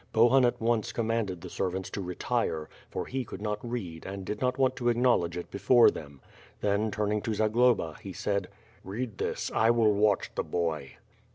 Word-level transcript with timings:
Bohun 0.13 0.43
at 0.45 0.59
once 0.59 0.91
commanded 0.91 1.41
the 1.41 1.47
servants 1.51 1.87
to 1.91 2.01
retire, 2.01 2.67
for 2.89 3.05
he 3.05 3.23
could 3.23 3.39
not 3.39 3.59
read 3.63 4.03
and 4.03 4.25
did 4.25 4.41
not 4.41 4.57
want 4.57 4.75
to 4.75 4.89
acknowledge 4.89 5.37
it 5.37 5.51
before 5.51 5.91
them. 5.91 6.19
Then 6.59 6.89
turning 6.89 7.21
to 7.21 7.35
Zagloba, 7.35 7.97
he 8.01 8.11
said: 8.11 8.47
"Read 8.83 9.19
this, 9.19 9.51
I 9.53 9.69
will 9.69 9.93
watch 9.93 10.31
the 10.33 10.43
boy." 10.43 10.97